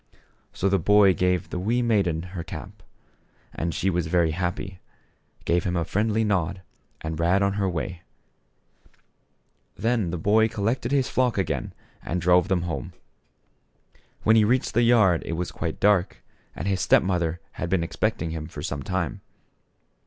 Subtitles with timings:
[0.51, 2.81] So the boy gave the wee maiden her cap.
[3.53, 4.79] And she was very happy,
[5.45, 6.63] gave him a friendly nod
[7.01, 8.01] and ran on her way.
[9.75, 11.71] Then the boy collected his flock again
[12.03, 12.33] and THE SHEPHEBD BOY.
[12.33, 12.93] 59 drove them home.
[14.23, 16.23] When he reached the yard it was quite dark
[16.55, 19.21] and his step mother had been ex pecting him for some time.